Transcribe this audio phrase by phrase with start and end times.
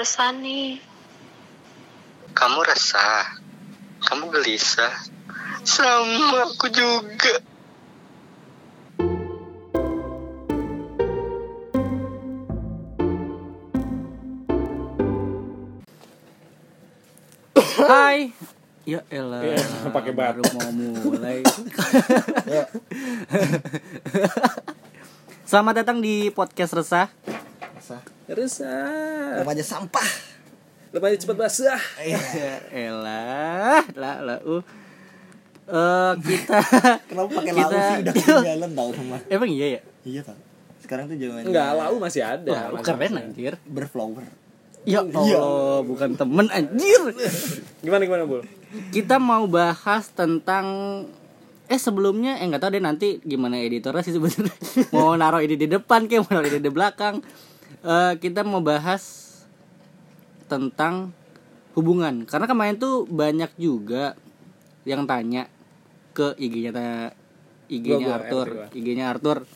[0.00, 0.80] resah nih.
[2.32, 3.36] Kamu resah.
[4.00, 4.96] Kamu gelisah.
[5.60, 7.44] Sama aku juga.
[17.84, 18.32] Hai.
[18.88, 19.44] Ya elah.
[19.44, 19.60] Iya,
[20.00, 21.44] pakai baru mau mulai.
[22.48, 22.64] Ya.
[25.44, 27.12] Selamat datang di podcast resah.
[27.76, 28.19] Resah.
[28.30, 29.42] Resah.
[29.42, 30.10] Remaja sampah.
[30.90, 31.80] Lepasnya cepat basah.
[32.02, 32.18] Ya
[32.70, 34.62] elah, lah lah uh.
[35.70, 36.58] Eh, kita
[37.10, 39.16] Kenapa pakai Kita- lau sih udah ketinggalan tau sama.
[39.30, 39.80] Emang iya ya?
[40.02, 40.38] Iya tau.
[40.82, 42.74] Sekarang tuh zaman Enggak, lau masih ada.
[42.74, 43.22] Masih keren ada.
[43.22, 43.54] anjir.
[43.70, 44.26] berflower.
[44.82, 47.00] Ya Allah, bukan temen anjir.
[47.84, 48.42] Gimana gimana, Bul?
[48.90, 50.66] Kita mau bahas tentang
[51.70, 54.50] eh sebelumnya eh nggak tahu deh nanti gimana editornya sih sebenarnya
[54.96, 57.22] mau naruh ini di depan kayak mau naruh ini di belakang
[57.80, 59.26] Eh, kita mau bahas
[60.44, 61.16] tentang
[61.72, 64.18] hubungan karena kemarin tuh banyak juga
[64.82, 65.46] yang tanya
[66.10, 67.14] ke IG-nya
[67.66, 68.68] IG-nya Arthur.
[68.70, 69.46] IG-nya Arthur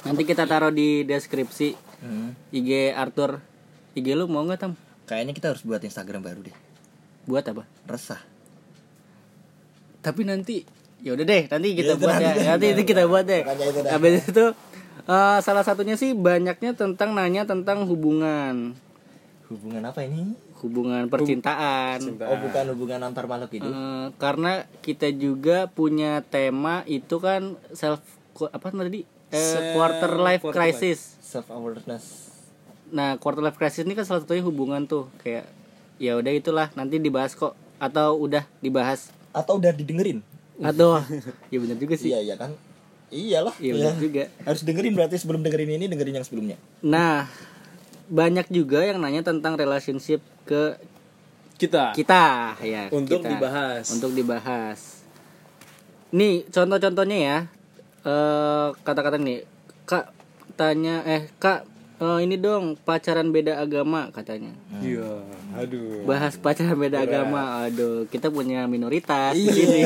[0.00, 2.30] nanti kita taruh di deskripsi Hmm.
[2.50, 3.42] IG Arthur
[3.92, 6.56] IG lu mau nggak tam Kayaknya kita harus buat Instagram baru deh.
[7.24, 8.22] buat apa Resah.
[9.98, 10.62] tapi nanti
[10.98, 12.46] ya udah deh nanti kita Ya, buat nanti ya deh.
[12.46, 13.42] nanti itu kita buat deh
[13.84, 14.44] habis itu
[15.08, 18.76] eh, salah satunya sih banyaknya tentang nanya tentang hubungan
[19.48, 20.36] Hubungan apa ini?
[20.58, 22.26] hubungan percintaan Cinta.
[22.26, 23.70] Oh bukan hubungan antar makhluk hidup.
[23.70, 28.02] Eh, karena kita juga punya tema itu kan self
[28.36, 32.04] apa tadi Eh, Self- quarter life quarter crisis Self awareness.
[32.88, 35.44] nah quarter life crisis ini kan salah satunya hubungan tuh kayak
[35.96, 40.24] ya udah itulah nanti dibahas kok atau udah dibahas Atau udah didengerin?
[40.58, 40.98] atau
[41.52, 42.50] ya benar juga sih Iya iya kan.
[43.08, 43.54] Iyalah.
[43.56, 44.24] Iya, benar juga.
[44.44, 46.56] Harus dengerin berarti sebelum dengerin ini dengerin yang sebelumnya.
[46.84, 47.24] Nah,
[48.08, 50.76] banyak juga yang nanya tentang relationship ke
[51.58, 51.90] Kita.
[51.96, 52.92] kita ya.
[52.92, 53.34] Untuk kita.
[53.34, 53.84] dibahas.
[53.90, 55.02] Untuk dibahas.
[56.14, 57.38] Nih, contoh-contohnya ya.
[58.06, 59.42] Eh kata-kata nih,
[59.88, 60.12] Kak
[60.54, 61.66] tanya eh Kak
[61.98, 64.54] eh, ini dong pacaran beda agama katanya.
[64.78, 65.22] Iya.
[65.54, 66.04] Aduh.
[66.04, 67.66] Bahas pacaran beda agama.
[67.66, 69.52] Aduh, kita punya minoritas di Iya.
[69.52, 69.82] sini.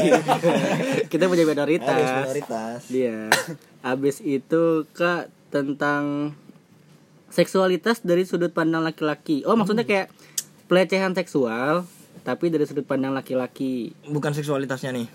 [1.13, 1.97] kita punya Harus minoritas.
[2.29, 2.81] minoritas.
[2.89, 3.33] Dia.
[3.81, 6.33] Habis itu Kak tentang
[7.29, 9.41] seksualitas dari sudut pandang laki-laki.
[9.45, 10.13] Oh, maksudnya kayak
[10.69, 11.89] pelecehan seksual
[12.23, 13.97] tapi dari sudut pandang laki-laki.
[14.05, 15.09] Bukan seksualitasnya nih.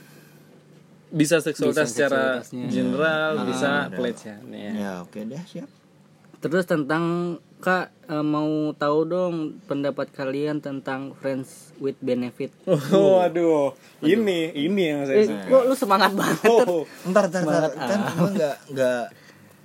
[1.07, 2.23] Bisa seksualitas Bisa secara
[2.67, 3.95] general, bisa ada.
[3.95, 4.71] pelecehan ya.
[4.75, 5.69] Ya oke deh siap.
[6.37, 7.03] Terus tentang
[7.57, 12.53] Kak eh, mau tahu dong pendapat kalian tentang friends with benefit.
[12.93, 13.73] Oh, aduh.
[13.99, 15.49] Ini, ini yang saya Eh, suka.
[15.49, 16.45] kok lu semangat banget?
[16.45, 19.03] Oh, Ntar ntar ntar Semangat kan gue nggak nggak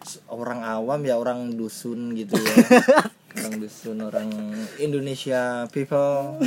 [0.03, 2.55] s- orang awam ya orang dusun gitu ya.
[3.39, 4.29] orang dusun orang
[4.79, 6.41] Indonesia people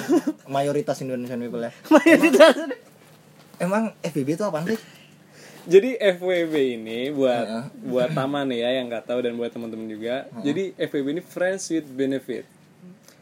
[0.48, 1.70] mayoritas Indonesian people ya.
[1.88, 2.58] Mayoritas.
[3.56, 4.82] Emang FBB itu apa sih?
[5.66, 7.66] Jadi FWB ini buat Heeh.
[7.84, 10.30] buat taman ya yang nggak tahu dan buat teman-teman juga.
[10.40, 12.46] Jadi FWB ini friends with benefit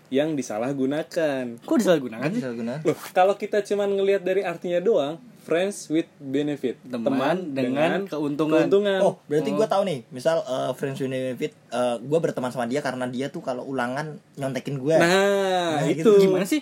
[0.07, 1.63] yang disalahgunakan.
[1.63, 2.37] Kok disalahgunakan sih?
[2.37, 2.73] Bisa guna.
[2.83, 8.61] Loh, kalau kita cuman ngelihat dari artinya doang, friends with benefit, Teman dengan keuntungan.
[8.61, 8.99] keuntungan.
[9.01, 9.99] Oh, berarti gue tahu nih.
[10.09, 14.19] Misal uh, friends with benefit, uh, gue berteman sama dia karena dia tuh kalau ulangan
[14.35, 14.95] nyontekin gue.
[14.95, 16.29] Nah, Nah, itu gitu.
[16.29, 16.61] Gimana sih?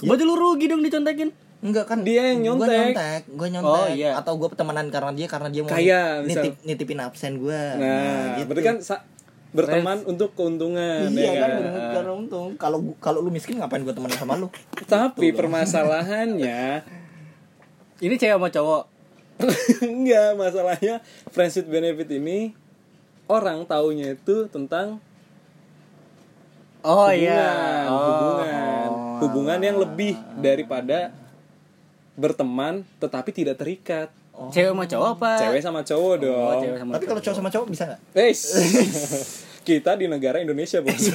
[0.00, 1.28] Berarti lu rugi dong dicontekin.
[1.58, 2.06] Enggak kan?
[2.06, 2.70] Dia yang Gue nyontek.
[2.94, 3.74] nyontek, gue nyontek.
[3.74, 4.10] Oh, iya.
[4.14, 6.42] Atau gue pertemanan karena dia karena dia mau Kayak, misal.
[6.46, 7.60] nitip, nitipin absen gue.
[7.74, 9.02] Nah, berarti kan sa-
[9.48, 11.90] berteman untuk keuntungan Iya ya kan, kan?
[11.96, 12.52] karena untung.
[12.54, 14.52] Kalau kalau lu miskin ngapain gue temenan sama lu?
[14.84, 16.84] Tapi permasalahannya
[18.04, 18.82] Ini cewek sama cowok.
[19.88, 22.54] enggak masalahnya friends with benefit ini
[23.26, 24.98] orang taunya itu tentang
[26.80, 27.46] Oh hubungan, iya.
[27.86, 27.98] Oh.
[27.98, 28.88] hubungan,
[29.20, 31.10] hubungan yang lebih daripada
[32.18, 34.10] berteman tetapi tidak terikat.
[34.50, 35.30] Cewek sama cowok apa?
[35.38, 36.46] Cewek sama cowok dong.
[36.46, 38.00] Oh, cewek sama Tapi kalau cowok sama cowok bisa nggak?
[38.18, 38.42] Eish.
[39.68, 41.12] kita di negara Indonesia bos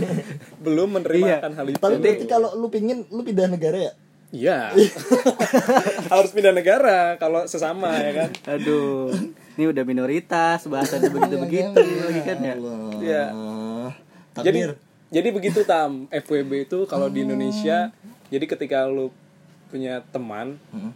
[0.64, 1.54] belum menerima Iya.
[1.54, 1.78] hal itu.
[1.78, 3.92] Tapi berarti kalau lu pingin lu pindah negara ya?
[4.32, 4.58] Iya.
[6.12, 8.30] Harus pindah negara kalau sesama ya kan.
[8.58, 9.12] Aduh.
[9.54, 12.54] Ini udah minoritas, bahasanya begitu-begitu lagi kan ya.
[12.98, 13.24] Iya.
[14.40, 14.60] Jadi
[15.12, 17.92] jadi begitu tam FWB itu kalau di Indonesia
[18.32, 19.12] jadi ketika lu
[19.72, 20.92] punya teman Hmm.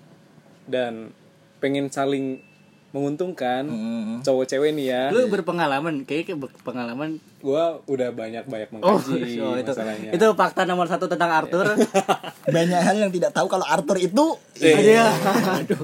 [0.66, 1.16] dan
[1.56, 2.44] pengen saling
[2.92, 4.20] menguntungkan Hmm.
[4.20, 7.20] cowok cewek nih ya Lu berpengalaman, kayaknya berpengalaman.
[7.38, 11.66] gua udah banyak banyak Oh, mengkaji oh, itu masalahnya itu fakta nomor satu tentang Arthur.
[12.46, 14.24] Banyak hal yang tidak tahu kalau Arthur itu
[14.56, 15.08] Iya.
[15.60, 15.82] Aduh.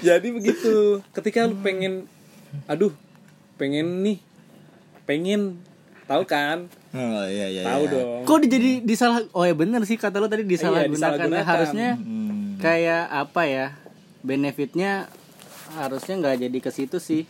[0.00, 2.08] jadi begitu ketika lu pengen
[2.66, 2.92] aduh
[3.54, 4.18] pengen nih
[5.04, 5.60] pengen
[6.06, 7.62] tahu kan Oh iya iya.
[7.64, 7.92] tahu iya.
[7.92, 10.90] dong Kok jadi disalah Oh ya bener sih kata lo tadi disalahgunakan.
[10.90, 11.46] disalahgunakan.
[11.46, 12.58] Harusnya Hmm.
[12.58, 13.66] kayak apa ya?
[14.20, 15.06] Benefitnya
[15.72, 17.24] harusnya nggak jadi ke situ sih.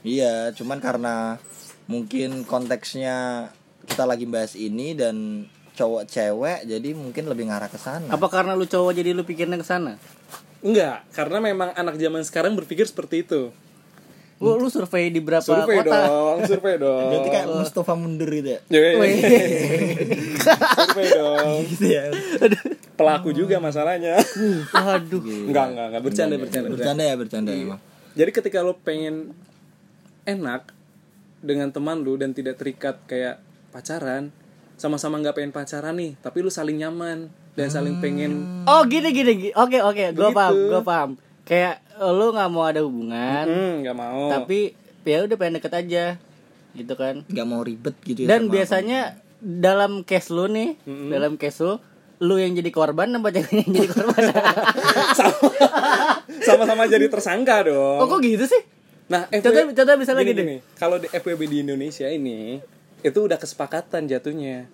[0.00, 1.40] Iya, cuman karena
[1.84, 3.48] mungkin konteksnya
[3.84, 8.08] kita lagi bahas ini dan cowok cewek jadi mungkin lebih ngarah ke sana.
[8.08, 9.96] Apa karena lu cowok jadi lu pikirnya ke sana?
[10.58, 13.52] enggak karena memang anak zaman sekarang berpikir seperti itu
[14.36, 15.96] Lu, lu survei di berapa survei kota?
[16.02, 18.60] dong survei dong Berarti kayak Mustafa mundur gitu ya.
[18.68, 18.98] Ya, ya, ya.
[18.98, 19.16] Wih.
[20.76, 22.04] survei dong Gitu ya.
[22.94, 24.20] pelaku juga masalahnya
[24.70, 25.20] Waduh.
[25.20, 26.68] enggak enggak enggak bercanda bercanda, bercanda.
[26.70, 27.80] Bercanda ya, bercanda emang.
[28.12, 29.32] jadi ketika lo pengen
[30.24, 30.72] enak
[31.38, 33.40] dengan teman lu dan tidak terikat kayak
[33.70, 34.32] pacaran
[34.74, 39.32] sama-sama nggak pengen pacaran nih tapi lu saling nyaman dan saling pengen Oh gini gini.
[39.38, 39.50] gini.
[39.54, 41.10] Oke oke, gue paham, gue paham.
[41.46, 46.04] Kayak lu nggak mau ada hubungan, hmm nggak mau tapi ya udah pengen deket aja,
[46.72, 47.22] gitu kan?
[47.24, 48.28] Nggak mau ribet gitu ya.
[48.28, 49.00] Dan sama- biasanya
[49.38, 51.78] dalam case lu nih, dalam case lu,
[52.18, 54.22] lu yang jadi korban apa cewek yang jadi korban?
[56.42, 58.62] sama-sama jadi tersangka dong oh kok gitu sih?
[59.06, 60.42] nah Contoh- contoh misalnya gini, gini.
[60.42, 60.56] gini.
[60.74, 62.58] kalau di FWB di Indonesia ini
[63.00, 64.66] itu udah kesepakatan jatuhnya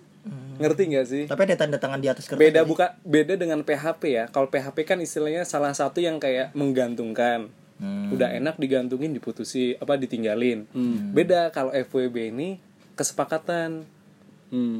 [0.55, 2.39] ngerti nggak sih Tapi ada tanda tangan di atas kertas.
[2.39, 7.49] beda buka beda dengan PHP ya kalau PHP kan istilahnya salah satu yang kayak menggantungkan
[7.73, 8.09] Hmm.
[8.09, 10.63] udah enak digantungin diputusi apa ditinggalin
[11.09, 12.55] beda kalau FWB ini
[12.93, 13.81] kesepakatan
[14.47, 14.79] Hmm.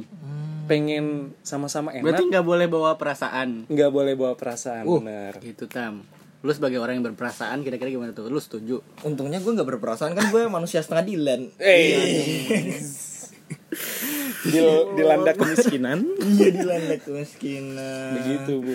[0.64, 3.66] pengen sama-sama Berarti enak nggak boleh bawa perasaan.
[3.66, 5.00] nggak boleh bawa perasaan Uh.
[5.00, 6.00] benar Gitu tam.
[6.40, 8.26] Lu sebagai orang yang berperasaan kira-kira gimana tuh?
[8.26, 8.76] Lu setuju?
[9.02, 11.40] Untungnya gue nggak berperasaan kan gue manusia setengah dilan.
[14.44, 15.98] eh Dil- dilanda kemiskinan
[16.36, 18.10] Iya dilanda kemiskinan.
[18.14, 18.72] begitu bu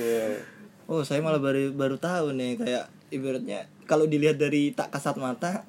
[0.90, 5.62] Oh saya malah baru baru tahu nih kayak ibaratnya kalau dilihat dari tak kasat mata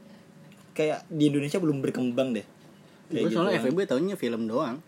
[0.73, 2.47] kayak di Indonesia belum berkembang deh.
[3.07, 3.65] Kayak Gue soalnya kan.
[3.67, 4.81] FWB taunya film doang.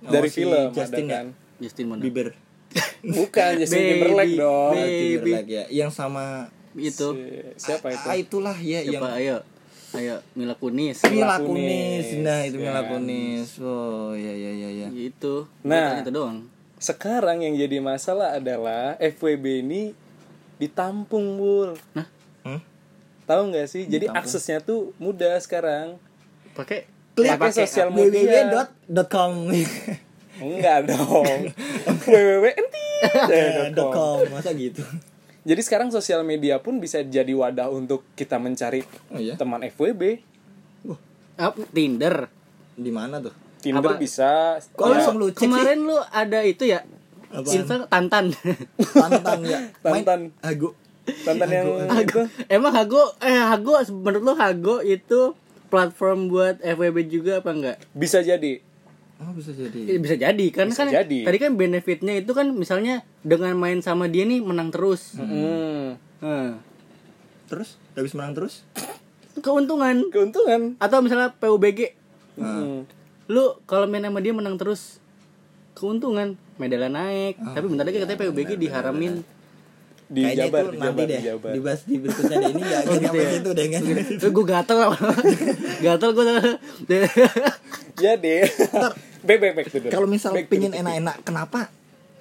[0.00, 1.16] Oh, dari si film Justin ada ya?
[1.16, 1.26] kan
[1.58, 1.98] Justin Mono.
[2.00, 2.28] Bieber.
[3.18, 4.72] bukan Justin Timberlake dong.
[4.72, 5.64] Timberlake ya.
[5.68, 7.08] Yang sama Itu.
[7.12, 9.18] Si- siapa itu Ah, itulah ya yang Siapa?
[9.18, 9.36] Ayo.
[9.92, 11.04] Ayo Mila Kunis.
[11.04, 11.44] Mila Kunis.
[11.44, 12.06] Kunis.
[12.20, 12.88] Nah, itu Mila Ya.
[12.88, 13.48] Kunis.
[13.58, 14.88] Oh, iya iya iya iya.
[14.88, 15.44] Gitu.
[15.62, 16.00] Nah.
[16.00, 16.48] Itu doang.
[16.76, 19.82] sekarang yang jadi masalah adalah FWB ini
[20.58, 22.10] ditampung bul Nah,
[22.42, 22.58] Hmm?
[23.22, 25.94] tahu nggak sih jadi aksesnya tuh mudah sekarang
[26.52, 29.32] pakai pakai sosial media www.com
[30.42, 31.54] enggak dong
[32.02, 32.86] www enti
[33.70, 34.82] dot com masa gitu
[35.42, 40.22] jadi sekarang sosial media pun bisa jadi wadah untuk kita mencari oh iya teman FWB
[41.40, 42.28] Up, Tinder.
[42.76, 43.98] di mana tuh Tinder Apa?
[43.98, 45.46] bisa Kok ya, langsung lu cek sih?
[45.48, 46.82] Kemarin lu ada itu ya?
[47.32, 47.54] Apaan?
[47.56, 48.24] Insta Tantan.
[48.92, 50.20] tantan ya Tantan.
[50.44, 50.76] Hago
[51.24, 51.66] Tantan yang
[52.04, 52.20] itu
[52.52, 55.32] Emang Hago eh Hago menurut lu Hago itu
[55.72, 57.76] platform buat FWB juga apa enggak?
[57.96, 58.60] bisa jadi
[59.22, 61.18] oh bisa jadi Eh, Bisa jadi kan Bisa kan jadi.
[61.22, 65.14] tadi kan benefitnya itu kan misalnya dengan main sama dia nih menang terus.
[65.14, 65.94] hmm.
[66.18, 66.54] Nah,
[67.46, 68.62] terus habis menang terus
[69.36, 71.94] keuntungan keuntungan atau misalnya PUBG
[72.32, 72.88] Hmm.
[73.26, 74.96] lu kalau main sama dia menang terus
[75.72, 79.20] keuntungan medalnya naik Ah, tapi bentar lagi katanya PUBG diharamin
[80.06, 81.52] di kayaknya Jabar, itu di nanti Jabar, deh di Jabar.
[81.52, 83.28] dibahas di berikutnya deh ini nggak Oh, gitu ya?
[83.30, 83.66] situ deh
[84.04, 84.26] situ.
[84.30, 84.78] gue gatel
[85.84, 86.24] gatel gue
[87.98, 88.42] Ya deh.
[89.22, 91.70] Back back back kalau misal back pingin enak-enak kenapa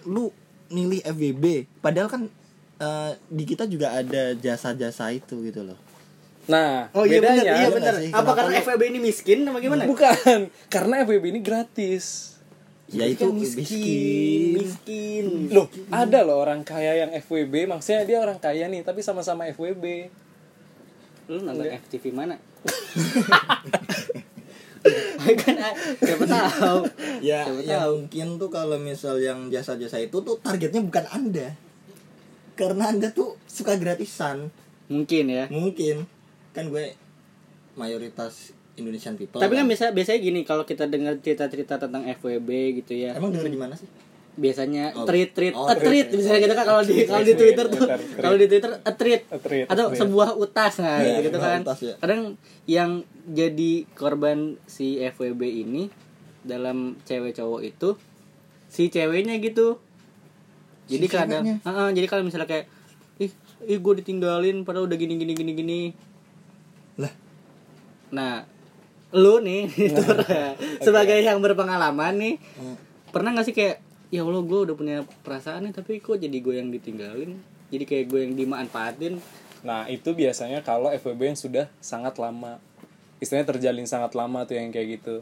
[0.06, 0.30] lu
[0.72, 2.22] milih FWB padahal kan
[2.82, 5.78] eh, di kita juga ada jasa-jasa itu gitu loh.
[6.50, 7.94] Nah, oh iya benar bedanya iya bener.
[7.94, 8.10] Benar sih.
[8.10, 9.84] apa Kenapa karena FWB ini miskin apa gimana?
[9.86, 10.40] Bukan
[10.74, 12.34] karena FWB ini gratis.
[12.92, 15.26] ya itu Kan miskin miskin.
[15.48, 20.12] Loh, ada loh orang kaya yang FWB, maksudnya dia orang kaya nih, tapi sama-sama FWB.
[21.32, 22.36] lu nonton FTV mana
[25.46, 26.80] kan ah, siapa tahu.
[27.22, 28.06] Ya Siapa ya tahu.
[28.06, 31.54] mungkin tuh kalau misal yang jasa-jasa itu tuh targetnya bukan anda.
[32.58, 34.50] Karena anda tuh suka gratisan.
[34.90, 35.46] Mungkin ya.
[35.54, 36.06] Mungkin.
[36.52, 36.98] Kan gue
[37.78, 42.50] mayoritas Indonesian people tapi kan biasa biasanya gini kalau kita dengar cerita-cerita tentang FWB
[42.84, 43.16] gitu ya.
[43.16, 43.88] Emang denger di mana sih
[44.42, 46.18] biasanya Oh, tweet tweet oh, a tweet tweet.
[46.18, 47.86] misalnya gitu kan kalau di kalau di Twitter tuh
[48.18, 48.92] kalau di Twitter a a
[49.70, 49.98] atau tweet.
[49.98, 51.94] sebuah utas nah Iya, gitu kan utas, ya.
[51.96, 52.22] kadang
[52.66, 52.92] yang
[53.28, 55.94] jadi korban si FWB ini
[56.42, 57.90] dalam cewek cowok itu
[58.66, 59.78] si ceweknya gitu
[60.88, 61.56] jadi Si kadang ceweknya?
[61.62, 62.66] Heeh, jadi kalau misalnya kayak
[63.18, 63.30] ih
[63.64, 65.80] ih gue ditinggalin padahal udah gini gini gini gini
[66.98, 67.14] lah
[68.10, 68.42] nah
[69.12, 70.02] lu nih itu
[70.82, 72.76] sebagai yang berpengalaman nih Hmm.
[73.10, 73.78] pernah gak sih kayak
[74.12, 77.40] ya allah gue udah punya perasaan nih tapi kok jadi gue yang ditinggalin
[77.72, 79.18] jadi kayak gue yang dimanfaatin
[79.62, 82.58] Nah, itu biasanya kalau FWB yang sudah sangat lama.
[83.22, 85.22] Istilahnya terjalin sangat lama tuh yang kayak gitu.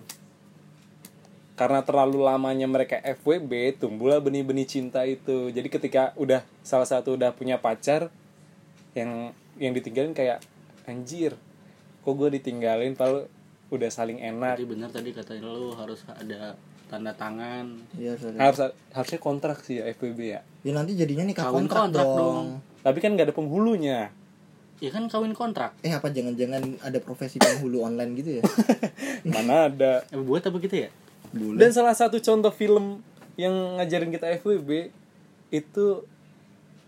[1.60, 7.36] karena terlalu lamanya mereka FWB tumbuhlah benih-benih cinta itu jadi ketika udah salah satu udah
[7.36, 8.08] punya pacar
[8.96, 10.40] yang yang ditinggalin kayak
[10.88, 11.36] anjir
[12.00, 13.28] kok gue ditinggalin padahal
[13.76, 16.56] udah saling enak Jadi benar tadi katanya lu harus ada
[16.90, 17.78] tanda tangan.
[17.94, 18.36] Iya, sorry.
[18.36, 22.18] harus harusnya kontrak sih ya FWB ya Ya nanti jadinya nikah Kawin kontrak, kontrak dong.
[22.18, 22.48] dong.
[22.82, 24.10] tapi kan nggak ada penghulunya
[24.80, 25.76] Ya kan kawin kontrak.
[25.80, 28.44] Eh apa jangan-jangan ada profesi penghulu online gitu ya?
[29.30, 30.90] mana ada Eh, buat apa gitu ya?
[31.30, 33.06] dan salah satu contoh film
[33.36, 34.90] yang ngajarin kita FWB
[35.50, 35.86] itu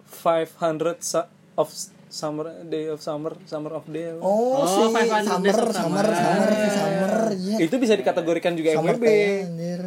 [0.09, 1.69] 500 Su- of
[2.11, 6.05] Summer Day of Summer Summer of Day Oh, Oh, si 500 summer, summer, Summer.
[6.05, 7.57] summer, summer, iya.
[7.63, 9.81] itu bisa dikategorikan juga Summer anjir.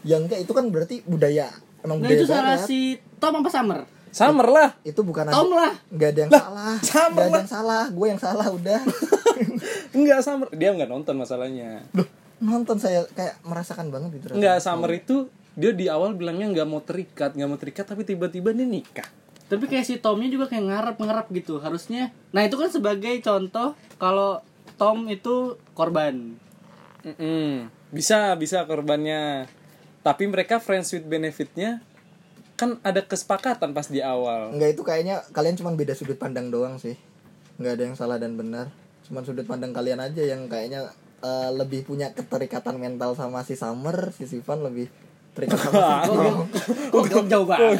[0.00, 1.50] Ya enggak, itu kan berarti budaya.
[1.82, 2.78] Emang Nah budaya itu salah si
[3.18, 3.80] Tom apa Summer?
[4.08, 5.72] Summer lah Itu bukan Tom ada, lah.
[5.90, 6.74] Enggak ada yang salah.
[6.80, 7.36] Summer Enggak ada lah.
[7.36, 8.80] yang salah, gue yang salah udah.
[9.96, 12.06] Enggak Summer dia nggak nonton masalahnya Loh,
[12.38, 14.24] nonton saya kayak merasakan banget gitu.
[14.30, 14.38] rasanya.
[14.38, 15.16] Enggak Summer itu
[15.52, 19.08] dia di awal bilangnya nggak mau terikat nggak mau terikat tapi tiba-tiba dia nikah
[19.46, 22.10] Tapi kayak si Tomnya juga kayak ngarep-ngarep gitu harusnya.
[22.34, 24.42] Nah itu kan sebagai contoh kalau
[24.76, 26.36] Tom itu korban.
[27.06, 27.70] Mm-mm.
[27.94, 29.46] bisa bisa korbannya
[30.02, 31.78] tapi mereka friends with benefitnya
[32.58, 36.82] kan ada kesepakatan pas di awal Enggak itu kayaknya kalian cuma beda sudut pandang doang
[36.82, 36.98] sih.
[37.62, 38.74] Enggak ada yang salah dan benar.
[39.06, 40.90] Cuman sudut pandang kalian aja yang kayaknya
[41.22, 44.90] eh, lebih punya keterikatan mental sama si Summer, si Sivan lebih
[45.36, 46.08] terikat sama.
[46.88, 47.78] Kok jauh, jauh banget?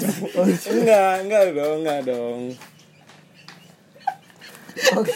[0.69, 2.41] enggak enggak dong enggak dong
[4.95, 5.15] Oke.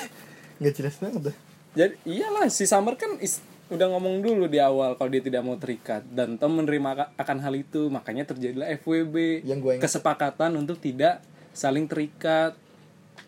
[0.56, 1.36] Enggak jelas banget dah.
[1.70, 5.54] jadi iyalah si Summer kan is- udah ngomong dulu di awal kalau dia tidak mau
[5.54, 10.76] terikat dan Tom menerima aka- akan hal itu makanya terjadilah FWB Yang ingat- kesepakatan untuk
[10.76, 12.58] tidak saling terikat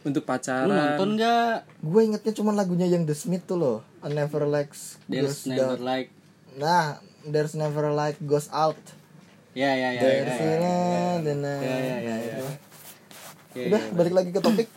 [0.02, 1.62] untuk Lu pacaran nonton gak?
[1.78, 3.78] Gue ingetnya cuma lagunya yang The Smith tuh loh.
[4.02, 4.74] I never like
[5.06, 5.86] There's never down.
[5.86, 6.10] like
[6.52, 8.74] Nah, there's never like goes out.
[9.52, 10.00] Ya ya ya ya.
[10.00, 11.04] There's ya, ya.
[11.20, 12.36] dan Ya, ya, ya, ya.
[13.52, 13.92] Ya, Udah, ya.
[13.92, 14.68] balik lagi ke topik.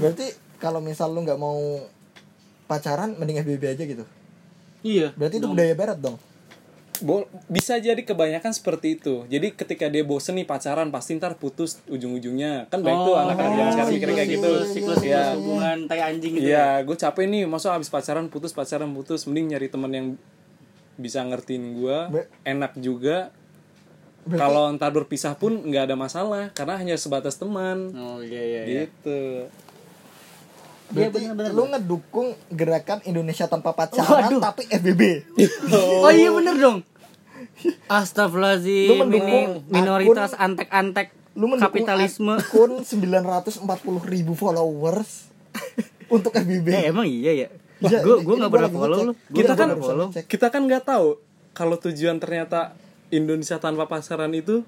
[0.00, 1.60] Berarti kalau misal lu nggak mau
[2.64, 4.04] pacaran, mending FBB aja gitu.
[4.80, 5.12] Iya.
[5.12, 6.16] Berarti itu budaya barat dong.
[6.98, 11.78] Bo- bisa jadi kebanyakan seperti itu jadi ketika dia bosen nih pacaran pasti ntar putus
[11.86, 16.02] ujung-ujungnya kan baik tuh anak-anak zaman sekarang mikirnya kayak gitu siklus, siklus, ya hubungan tai
[16.02, 16.50] anjing gitu.
[16.50, 20.06] Iya, gue capek nih, masa habis pacaran putus pacaran putus, mending nyari teman yang
[20.98, 21.98] bisa ngertiin gue,
[22.42, 23.30] enak juga.
[24.28, 27.88] Berarti- Kalau ntar berpisah pun nggak ada masalah, karena hanya sebatas teman.
[27.94, 28.74] Oh iya iya iya.
[28.84, 29.48] Gitu.
[30.88, 34.40] Berarti bener, bener, lu ngedukung gerakan Indonesia tanpa pacaran Waduh.
[34.42, 35.02] tapi FBB.
[36.04, 36.78] Oh iya bener dong.
[37.86, 42.34] Astagfirullahaladzim Lu mendukung minoritas antek-antek Lu mendukung kapitalisme.
[42.34, 43.64] akun 940
[44.04, 45.28] ribu followers
[46.08, 46.66] untuk FBB.
[46.68, 47.48] Eh emang iya ya.
[47.78, 49.12] Iya, Gue ini- gue nggak gua pernah follow lu.
[49.28, 50.06] Kita kan- follow.
[50.10, 51.08] Kita kan nggak tahu
[51.52, 52.74] kalau tujuan ternyata
[53.10, 54.62] Indonesia tanpa pacaran itu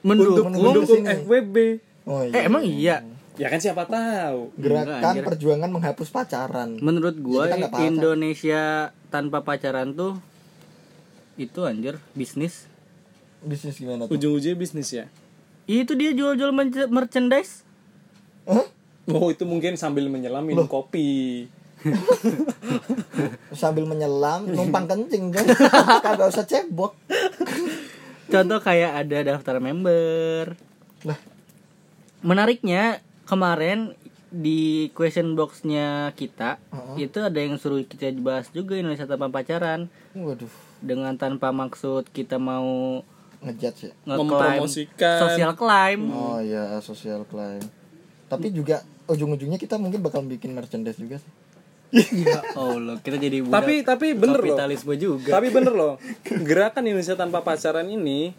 [0.00, 0.46] Mendukung.
[0.46, 1.14] untuk mendukung sini.
[1.20, 1.56] FWB.
[2.04, 2.32] Oh iya.
[2.32, 2.96] Eh emang iya.
[3.34, 4.48] Ya kan siapa tahu.
[4.56, 5.24] gerakan Enggak, anjir.
[5.24, 6.70] perjuangan menghapus pacaran.
[6.78, 7.58] Menurut gue Ya.
[7.82, 8.62] Indonesia
[9.08, 10.16] tanpa pacaran tuh
[11.34, 12.64] itu anjir bisnis.
[13.40, 14.16] Bisnis gimana tuh?
[14.16, 15.04] Ujung-ujungnya bisnis ya.
[15.64, 17.60] Itu dia jual-jual merch- merchandise.
[18.44, 18.64] Hah?
[19.06, 21.46] Oh itu mungkin sambil menyelam minum kopi.
[23.52, 25.44] Sambil menyelam, numpang kencing kan.
[26.04, 26.98] Kagak usah cebok.
[28.26, 30.58] Contoh kayak ada daftar member.
[31.06, 31.18] Lah,
[32.24, 33.94] Menariknya kemarin
[34.26, 37.06] di question boxnya kita Heeh.
[37.06, 40.50] itu ada yang suruh kita bahas juga Indonesia tanpa pacaran waduh,
[40.82, 43.00] dengan tanpa maksud kita mau
[43.40, 43.92] ngejudge ya.
[44.04, 45.18] ngeklaim Mempromosikan.
[45.22, 46.00] social claim.
[46.10, 47.62] Oh iya, social claim.
[48.26, 51.30] Tapi juga ujung-ujungnya kita mungkin bakal bikin merchandise juga sih.
[51.94, 54.56] Ya Allah, kita jadi budak Tapi tapi bener loh.
[54.58, 55.30] kapitalisme juga.
[55.38, 55.94] Tapi bener loh,
[56.48, 58.34] gerakan Indonesia tanpa pacaran ini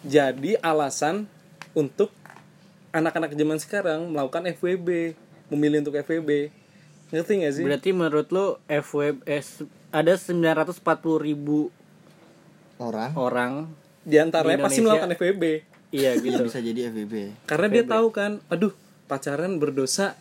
[0.00, 1.28] jadi alasan
[1.76, 2.08] untuk
[2.90, 5.14] anak-anak zaman sekarang melakukan FWB,
[5.52, 6.50] memilih untuk FWB.
[7.12, 7.64] Ngerti gak sih?
[7.66, 9.44] Berarti menurut lu FWB eh,
[9.90, 10.78] ada 940
[11.20, 11.74] ribu
[12.80, 13.52] Orang orang
[14.00, 15.44] Di antaranya Di pasti melakukan FWB.
[15.92, 16.40] iya gitu.
[16.40, 17.44] bisa jadi FBB.
[17.44, 18.72] Karena dia tahu kan, aduh
[19.04, 20.16] pacaran berdosa,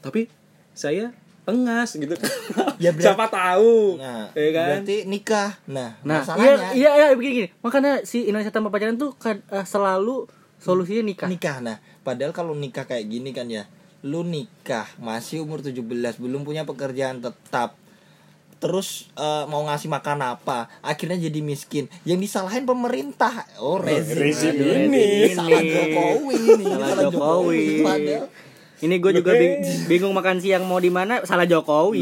[0.00, 0.30] tapi
[0.72, 2.30] saya engas gitu kan.
[2.76, 4.66] Ya, berarti- Siapa tahu, Nah, ya kan?
[4.76, 5.50] berarti nikah.
[5.64, 7.48] Nah, Nah, iya masalahnya iya iya begini gini.
[7.58, 11.26] Makanya si Indonesia tanpa pacaran tuh kan, eh, selalu solusinya nikah.
[11.26, 11.56] nikah.
[11.58, 13.64] Nah, padahal kalau nikah kayak gini kan ya,
[14.00, 15.80] lu nikah masih umur 17,
[16.16, 17.76] belum punya pekerjaan tetap.
[18.56, 20.68] Terus eh, mau ngasih makan apa?
[20.80, 21.88] Akhirnya jadi miskin.
[22.04, 23.32] Yang disalahin pemerintah.
[23.56, 24.20] Oh, rezim.
[24.20, 25.32] rezim Aduh, ini.
[25.32, 26.64] Salah Jokowi ini.
[26.68, 27.64] Salah Jokowi.
[27.80, 28.26] Padahal
[28.80, 32.00] Ini gue juga bing- bingung makan siang mau di mana salah Jokowi.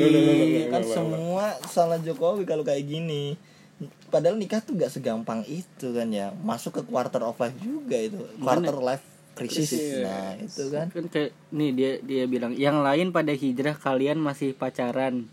[0.71, 3.35] kan semua salah Jokowi kalau kayak gini.
[4.09, 6.35] padahal nikah tuh gak segampang itu kan ya.
[6.41, 8.19] Masuk ke quarter of life juga itu.
[8.39, 9.05] Quarter life
[9.35, 9.71] crisis.
[9.71, 10.03] Crisis.
[10.03, 10.87] nah itu kan.
[10.91, 15.31] Kan kayak nih dia dia bilang yang lain pada hijrah kalian masih pacaran.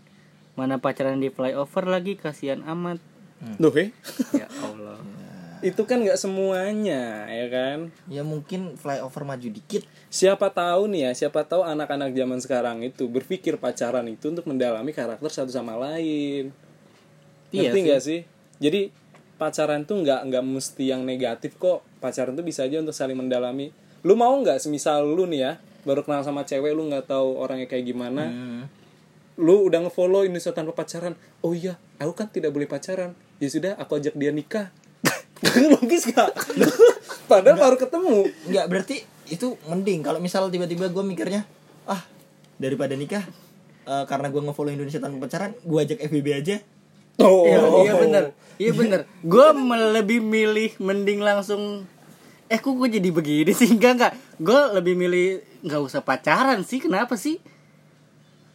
[0.54, 3.02] Mana pacaran di flyover lagi kasihan amat.
[3.58, 3.90] Duh, eh?
[4.32, 4.96] ya Allah
[5.66, 7.90] itu kan nggak semuanya ya kan?
[8.06, 9.82] Ya mungkin flyover maju dikit.
[10.06, 14.94] Siapa tahu nih ya siapa tahu anak-anak zaman sekarang itu berpikir pacaran itu untuk mendalami
[14.94, 16.54] karakter satu sama lain.
[17.50, 17.82] Iya ngerti sih.
[17.82, 18.20] nggak sih?
[18.62, 18.80] Jadi
[19.34, 21.82] pacaran tuh nggak nggak mesti yang negatif kok.
[21.98, 23.74] Pacaran tuh bisa aja untuk saling mendalami.
[24.06, 27.70] Lu mau nggak semisal lu nih ya baru kenal sama cewek lu nggak tahu orangnya
[27.70, 28.26] kayak gimana
[29.36, 31.12] lu udah ngefollow Indonesia tanpa pacaran.
[31.44, 33.12] Oh iya aku kan tidak boleh pacaran.
[33.36, 34.72] Ya sudah aku ajak dia nikah
[35.76, 36.32] logis gak
[37.28, 38.16] padahal baru ketemu.
[38.48, 38.96] Nggak berarti
[39.28, 40.00] itu mending.
[40.00, 41.44] Kalau misal tiba-tiba gue mikirnya
[41.84, 42.02] ah
[42.56, 43.22] daripada nikah
[43.84, 46.56] eh, karena gue ngefollow Indonesia tanpa pacaran gue ajak FBB aja.
[47.20, 47.48] Oh.
[47.48, 48.24] Iya, iya bener.
[48.56, 49.00] Iya bener.
[49.24, 49.48] Gue
[49.92, 51.84] lebih milih Mending langsung
[52.46, 53.74] Eh kok gue jadi begini sih?
[53.74, 56.78] Enggak enggak Gue lebih milih nggak usah pacaran sih.
[56.78, 57.42] Kenapa sih?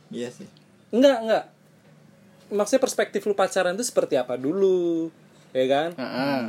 [0.07, 0.47] Iya sih.
[0.95, 1.43] Enggak, enggak.
[2.51, 5.11] Maksudnya perspektif lu pacaran itu seperti apa dulu?
[5.51, 5.89] Ya kan?
[5.95, 6.41] Heeh.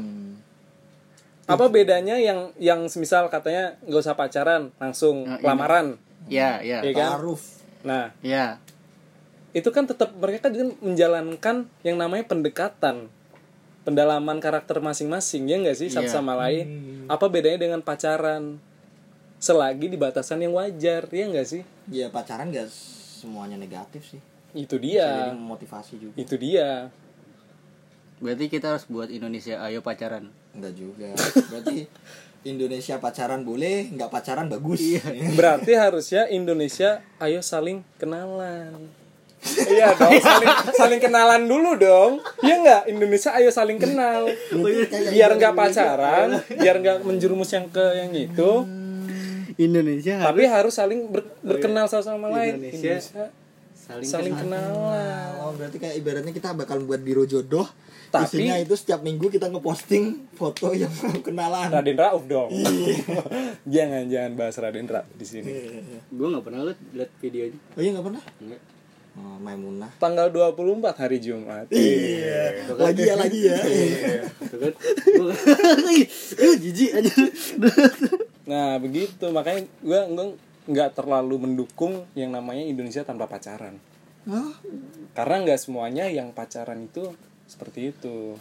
[1.44, 5.99] Apa bedanya yang yang semisal katanya nggak usah pacaran, langsung Nah, lamaran.
[6.30, 7.09] Ya ya Iya kan?
[7.18, 7.40] taruh
[7.82, 8.62] Nah, Ya
[9.52, 13.12] itu kan tetap mereka kan menjalankan yang namanya pendekatan.
[13.82, 16.14] Pendalaman karakter masing-masing ya enggak sih satu Iya.
[16.14, 16.66] sama lain?
[17.04, 18.56] Apa bedanya dengan pacaran?
[19.37, 21.62] Selagi di batasan yang wajar, ya enggak sih?
[21.90, 24.21] ya pacaran gak semuanya negatif sih
[24.54, 25.09] Itu Bisa dia.
[25.26, 26.94] jadi memotivasi juga Itu dia.
[28.22, 31.08] Berarti kita harus buat Indonesia Ayo pacaran enggak juga
[31.48, 31.88] berarti
[32.42, 34.82] Indonesia pacaran boleh nggak pacaran bagus
[35.38, 38.90] Berarti harusnya Indonesia ayo saling kenalan.
[39.74, 42.22] iya dong, saling saling kenalan dulu dong.
[42.46, 42.82] Iya nggak?
[42.94, 44.30] Indonesia ayo saling kenal.
[45.11, 48.50] Biar nggak pacaran, biar nggak menjerumus yang ke yang itu.
[49.58, 52.58] Indonesia Tapi harus saling ber- berkenal satu sama lain.
[52.58, 53.24] Indonesia Indonesia
[53.74, 54.70] saling, saling kenal.
[54.70, 55.30] kenalan.
[55.42, 57.66] Oh berarti kayak ibaratnya kita bakal buat biro jodoh
[58.12, 60.92] Tapi- Isinya itu setiap minggu kita ngeposting foto yang
[61.27, 62.53] kenalan Raden Rauf dong.
[63.75, 65.48] jangan jangan bahas Raden Rauf di sini.
[66.07, 68.22] Gue nggak pernah liat, liat videonya Oh iya gak pernah?
[68.38, 68.61] Enggak.
[69.12, 70.57] Oh, Maimunah Tanggal 24
[70.96, 71.68] hari Jumat.
[71.68, 73.57] Iya Lagi ya lagi ya
[74.48, 74.72] kan
[75.12, 75.37] Gua-
[75.92, 77.12] Ih, jijik aja
[78.44, 80.01] Nah begitu makanya gue
[80.62, 83.77] nggak terlalu mendukung yang namanya Indonesia tanpa pacaran.
[84.25, 84.55] Hah?
[85.12, 87.11] Karena nggak semuanya yang pacaran itu
[87.52, 88.40] seperti itu.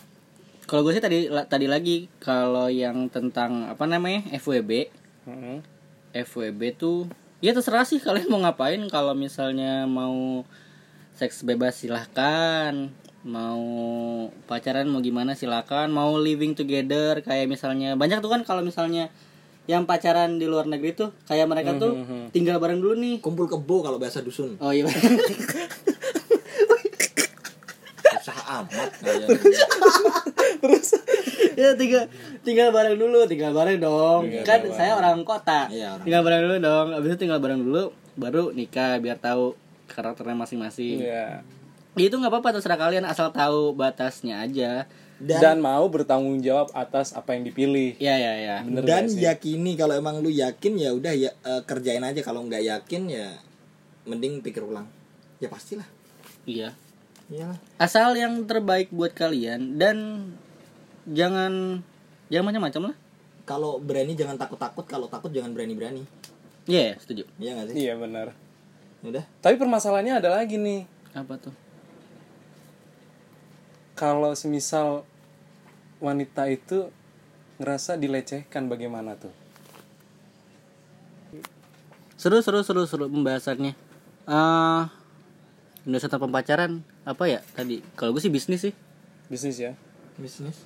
[0.64, 4.88] Kalau gue sih tadi la- tadi lagi kalau yang tentang apa namanya FWB,
[5.26, 5.60] Mm-mm.
[6.14, 8.80] FWB tuh ya terserah sih kalian mau ngapain.
[8.88, 10.48] Kalau misalnya mau
[11.14, 12.88] seks bebas silahkan.
[13.22, 13.62] Mau
[14.48, 19.14] pacaran mau gimana silakan mau living together kayak misalnya banyak tuh kan kalau misalnya
[19.70, 22.34] yang pacaran di luar negeri tuh kayak mereka tuh Mhm.
[22.34, 23.22] tinggal bareng dulu nih.
[23.22, 24.58] Kumpul kebo kalau bahasa dusun.
[24.58, 24.90] Oh iya
[28.60, 29.66] amat kayaknya.
[31.62, 32.04] ya tinggal
[32.44, 34.28] tinggal bareng dulu tinggal bareng dong.
[34.28, 34.76] Tinggal kan bareng.
[34.76, 35.68] saya orang kota.
[35.72, 36.88] Iya, orang tinggal bareng dulu dong.
[36.96, 37.84] Abis itu tinggal bareng dulu
[38.16, 39.56] baru nikah biar tahu
[39.88, 41.04] karakternya masing-masing.
[41.04, 41.44] Iya.
[41.92, 44.88] itu nggak apa-apa terserah kalian asal tahu batasnya aja.
[45.22, 47.94] Dan, Dan, mau bertanggung jawab atas apa yang dipilih.
[48.02, 49.22] ya ya ya Bener dan sih?
[49.22, 52.24] yakini kalau emang lu yakin ya udah ya eh, kerjain aja.
[52.26, 53.28] Kalau nggak yakin ya
[54.08, 54.88] mending pikir ulang.
[55.38, 55.86] Ya pastilah.
[56.48, 56.74] Iya
[57.32, 60.28] iyalah asal yang terbaik buat kalian dan
[61.08, 61.80] jangan
[62.28, 62.96] jangan macam-macam lah.
[63.48, 66.04] Kalau berani jangan takut-takut kalau takut jangan berani-berani.
[66.70, 67.26] Iya setuju.
[67.42, 67.76] Iya nggak sih?
[67.88, 68.28] Iya benar.
[69.02, 69.26] udah.
[69.42, 70.86] Tapi permasalahannya ada lagi nih.
[71.12, 71.56] apa tuh?
[73.98, 75.04] Kalau semisal
[76.00, 76.88] wanita itu
[77.58, 79.34] ngerasa dilecehkan bagaimana tuh?
[82.22, 83.74] seru seru seru seru pembahasannya.
[84.30, 84.84] Eh
[85.82, 88.74] Indonesia tanpa pacaran apa ya tadi kalau gue sih bisnis sih
[89.26, 89.72] Bisnis ya.
[90.16, 90.58] bisnis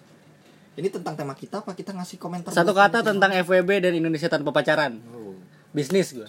[0.76, 3.10] ini tentang tema kita apa kita ngasih komentar satu kata netizen?
[3.13, 5.38] tentang FWB dan Indonesia tanpa pacaran Oh.
[5.71, 6.28] bisnis gue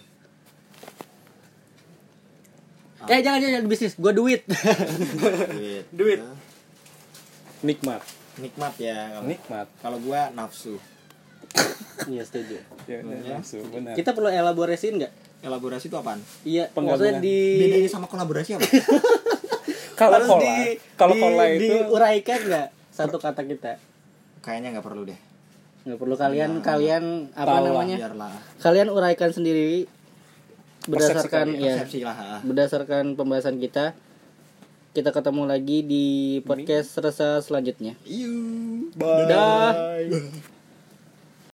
[3.07, 4.43] eh jangan jangan jangan bisnis gue duit
[5.53, 6.19] duit Duit.
[6.19, 6.31] Ya,
[7.63, 8.03] Nikmat.
[8.37, 9.67] nikmat ya kalau- Nikmat.
[9.81, 10.77] kalau gua nafsu
[12.13, 13.95] iya setuju Ya, nafsu, benar.
[13.95, 17.17] kita perlu elaborasiin nggak elaborasi itu apaan iya Penggabungan.
[17.17, 18.67] maksudnya di bedanya sama kolaborasi apa
[19.97, 23.73] Kalau harus kola, di- kalau di- kola itu diuraikan nggak satu kata kita?
[24.41, 25.19] Kayaknya nggak perlu deh.
[25.83, 26.15] Nggak perlu.
[26.15, 27.97] Kalian kalian apa Tahu lah, namanya?
[27.99, 28.33] Biarlah.
[28.59, 29.89] Kalian uraikan sendiri
[30.85, 32.17] berdasarkan Persepsi ya persepsi lah.
[32.17, 32.39] ah.
[32.43, 33.97] berdasarkan pembahasan kita.
[34.93, 36.07] Kita ketemu lagi di
[36.41, 37.97] podcast rasa selanjutnya.
[38.03, 38.89] Iu.
[38.97, 39.73] Dah.